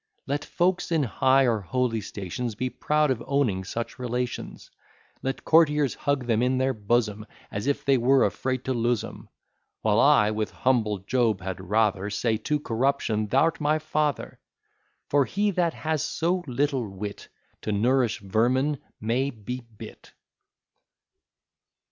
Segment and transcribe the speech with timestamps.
[0.25, 4.71] Let folks in high or holy stations Be proud of owning such relations;
[5.21, 9.29] Let courtiers hug them in their bosom, As if they were afraid to lose 'em:
[9.83, 14.39] While I, with humble Job, had rather Say to corruption "Thou'rt my father."
[15.11, 17.27] For he that has so little wit
[17.61, 20.13] To nourish vermin, may be bit.